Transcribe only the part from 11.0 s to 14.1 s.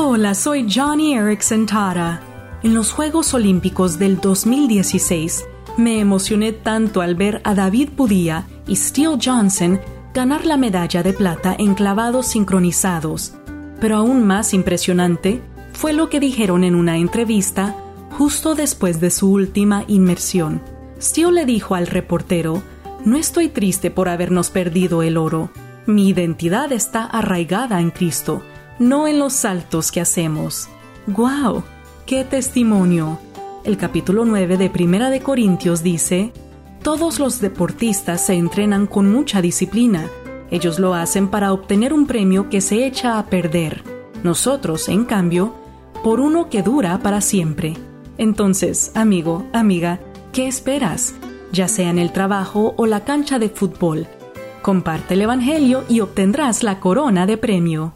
de plata en clavados sincronizados. Pero